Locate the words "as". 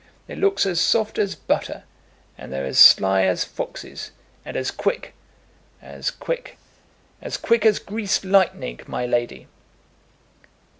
0.65-0.81, 1.19-1.35, 2.65-2.79, 3.25-3.43, 4.57-4.71, 5.79-6.09, 7.21-7.37, 7.67-7.77